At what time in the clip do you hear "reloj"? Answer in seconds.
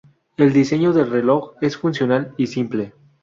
1.11-1.51